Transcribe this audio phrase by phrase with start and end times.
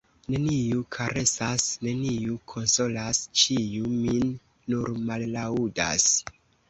[0.33, 4.33] Neniu karesas, neniu konsolas, ĉiu min
[4.75, 6.09] nur mallaŭdas.